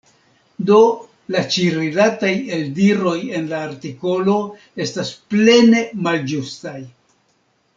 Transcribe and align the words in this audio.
Do 0.67 0.77
la 1.35 1.43
ĉi-rilataj 1.55 2.31
eldiroj 2.57 3.15
en 3.41 3.45
la 3.53 3.59
artikolo 3.67 4.39
estas 4.87 5.13
plene 5.35 5.85
malĝustaj. 6.09 6.79